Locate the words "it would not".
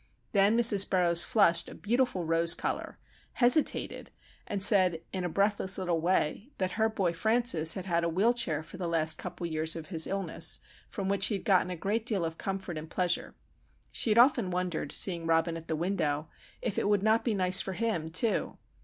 16.79-17.23